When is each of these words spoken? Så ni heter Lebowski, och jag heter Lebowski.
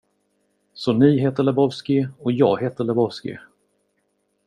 Så 0.73 0.93
ni 0.93 1.19
heter 1.19 1.43
Lebowski, 1.43 2.07
och 2.19 2.31
jag 2.31 2.61
heter 2.61 2.83
Lebowski. 2.83 3.39